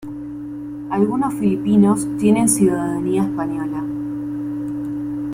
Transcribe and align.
Algunos 0.89 1.31
filipinos 1.35 2.07
tienen 2.17 2.49
ciudadanía 2.49 3.21
española. 3.21 3.83